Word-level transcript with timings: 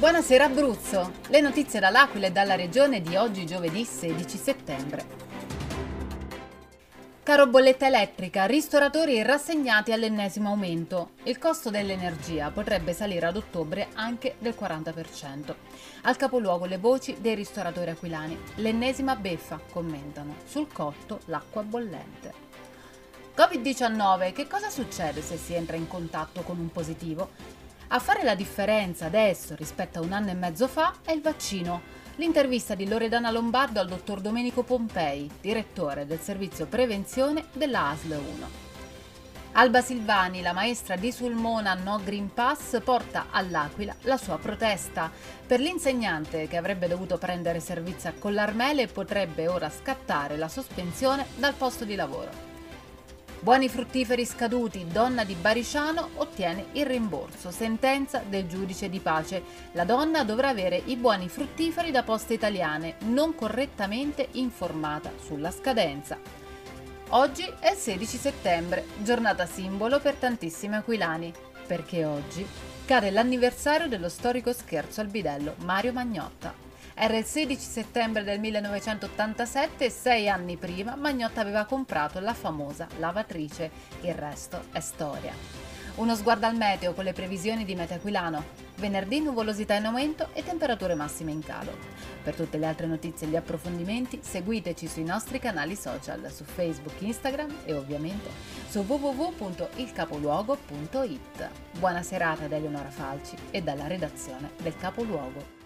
Buonasera 0.00 0.46
Abruzzo, 0.46 1.12
le 1.28 1.42
notizie 1.42 1.78
dall'Aquila 1.78 2.28
e 2.28 2.32
dalla 2.32 2.54
regione 2.54 3.02
di 3.02 3.16
oggi 3.16 3.44
giovedì 3.44 3.84
16 3.84 4.38
settembre. 4.38 5.04
Caro 7.22 7.46
bolletta 7.46 7.86
elettrica, 7.86 8.46
ristoratori 8.46 9.20
rassegnati 9.20 9.92
all'ennesimo 9.92 10.48
aumento. 10.48 11.10
Il 11.24 11.36
costo 11.36 11.68
dell'energia 11.68 12.50
potrebbe 12.50 12.94
salire 12.94 13.26
ad 13.26 13.36
ottobre 13.36 13.88
anche 13.92 14.36
del 14.38 14.56
40%. 14.58 15.54
Al 16.04 16.16
capoluogo 16.16 16.64
le 16.64 16.78
voci 16.78 17.18
dei 17.20 17.34
ristoratori 17.34 17.90
aquilani. 17.90 18.40
L'ennesima 18.54 19.16
beffa, 19.16 19.60
commentano. 19.70 20.36
Sul 20.46 20.72
cotto 20.72 21.20
l'acqua 21.26 21.62
bollente. 21.62 22.32
Covid-19, 23.36 24.32
che 24.32 24.46
cosa 24.46 24.70
succede 24.70 25.20
se 25.20 25.36
si 25.36 25.52
entra 25.52 25.76
in 25.76 25.86
contatto 25.86 26.40
con 26.40 26.58
un 26.58 26.70
positivo? 26.72 27.68
A 27.92 27.98
fare 27.98 28.22
la 28.22 28.36
differenza 28.36 29.06
adesso 29.06 29.56
rispetto 29.56 29.98
a 29.98 30.02
un 30.02 30.12
anno 30.12 30.30
e 30.30 30.34
mezzo 30.34 30.68
fa 30.68 30.94
è 31.02 31.10
il 31.10 31.20
vaccino. 31.20 31.82
L'intervista 32.16 32.76
di 32.76 32.86
Loredana 32.86 33.32
Lombardo 33.32 33.80
al 33.80 33.88
dottor 33.88 34.20
Domenico 34.20 34.62
Pompei, 34.62 35.28
direttore 35.40 36.06
del 36.06 36.20
servizio 36.20 36.66
prevenzione 36.66 37.46
della 37.52 37.88
ASL 37.88 38.12
1. 38.12 38.48
Alba 39.54 39.80
Silvani, 39.80 40.40
la 40.40 40.52
maestra 40.52 40.94
di 40.94 41.10
Sulmona 41.10 41.74
No 41.74 42.00
Green 42.04 42.32
Pass, 42.32 42.80
porta 42.80 43.26
all'Aquila 43.30 43.96
la 44.02 44.16
sua 44.16 44.38
protesta. 44.38 45.10
Per 45.44 45.58
l'insegnante 45.58 46.46
che 46.46 46.56
avrebbe 46.56 46.86
dovuto 46.86 47.18
prendere 47.18 47.58
servizio 47.58 48.10
a 48.10 48.14
Collarmele 48.16 48.86
potrebbe 48.86 49.48
ora 49.48 49.68
scattare 49.68 50.36
la 50.36 50.48
sospensione 50.48 51.26
dal 51.34 51.54
posto 51.54 51.84
di 51.84 51.96
lavoro. 51.96 52.49
Buoni 53.42 53.70
fruttiferi 53.70 54.26
scaduti, 54.26 54.86
donna 54.86 55.24
di 55.24 55.32
Bariciano 55.32 56.10
ottiene 56.16 56.66
il 56.72 56.84
rimborso. 56.84 57.50
Sentenza 57.50 58.22
del 58.28 58.46
giudice 58.46 58.90
di 58.90 59.00
pace. 59.00 59.42
La 59.72 59.84
donna 59.84 60.24
dovrà 60.24 60.48
avere 60.48 60.82
i 60.84 60.96
buoni 60.96 61.26
fruttiferi 61.30 61.90
da 61.90 62.02
poste 62.02 62.34
italiane, 62.34 62.96
non 63.04 63.34
correttamente 63.34 64.28
informata 64.32 65.10
sulla 65.24 65.50
scadenza. 65.50 66.18
Oggi 67.12 67.50
è 67.60 67.70
il 67.70 67.78
16 67.78 68.18
settembre, 68.18 68.84
giornata 68.98 69.46
simbolo 69.46 70.00
per 70.00 70.16
tantissimi 70.16 70.74
aquilani, 70.74 71.32
perché 71.66 72.04
oggi 72.04 72.46
cade 72.84 73.10
l'anniversario 73.10 73.88
dello 73.88 74.10
storico 74.10 74.52
scherzo 74.52 75.00
al 75.00 75.06
bidello 75.06 75.54
Mario 75.60 75.94
Magnotta. 75.94 76.69
Era 77.02 77.16
il 77.16 77.24
16 77.24 77.58
settembre 77.58 78.24
del 78.24 78.38
1987 78.40 79.86
e 79.86 79.90
sei 79.90 80.28
anni 80.28 80.58
prima 80.58 80.96
Magnotta 80.96 81.40
aveva 81.40 81.64
comprato 81.64 82.20
la 82.20 82.34
famosa 82.34 82.86
lavatrice. 82.98 83.70
Il 84.02 84.12
resto 84.12 84.64
è 84.70 84.80
storia. 84.80 85.32
Uno 85.94 86.14
sguardo 86.14 86.44
al 86.44 86.56
meteo 86.56 86.92
con 86.92 87.04
le 87.04 87.14
previsioni 87.14 87.64
di 87.64 87.74
Meteo 87.74 87.96
Aquilano. 87.96 88.44
Venerdì 88.76 89.20
nuvolosità 89.20 89.76
in 89.76 89.86
aumento 89.86 90.28
e 90.34 90.44
temperature 90.44 90.94
massime 90.94 91.30
in 91.30 91.42
calo. 91.42 91.74
Per 92.22 92.34
tutte 92.34 92.58
le 92.58 92.66
altre 92.66 92.86
notizie 92.86 93.26
e 93.26 93.30
gli 93.30 93.36
approfondimenti 93.36 94.20
seguiteci 94.22 94.86
sui 94.86 95.04
nostri 95.04 95.38
canali 95.38 95.76
social 95.76 96.30
su 96.30 96.44
Facebook, 96.44 97.00
Instagram 97.00 97.60
e 97.64 97.72
ovviamente 97.72 98.28
su 98.68 98.80
www.ilcapoluogo.it. 98.80 101.48
Buona 101.78 102.02
serata 102.02 102.46
da 102.46 102.56
Eleonora 102.56 102.90
Falci 102.90 103.36
e 103.50 103.62
dalla 103.62 103.86
redazione 103.86 104.50
del 104.58 104.76
Capoluogo. 104.76 105.59